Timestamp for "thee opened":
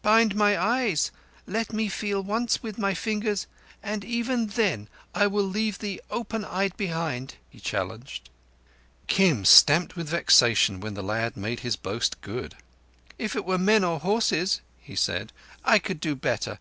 5.80-6.46